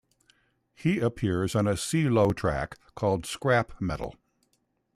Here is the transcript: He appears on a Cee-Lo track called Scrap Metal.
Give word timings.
He 0.73 0.97
appears 0.97 1.53
on 1.53 1.67
a 1.67 1.77
Cee-Lo 1.77 2.31
track 2.31 2.75
called 2.95 3.23
Scrap 3.27 3.79
Metal. 3.79 4.15